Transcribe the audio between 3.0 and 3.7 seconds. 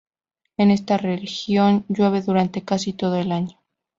el año.